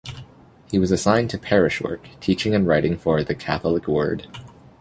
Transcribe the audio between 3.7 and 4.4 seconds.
Word".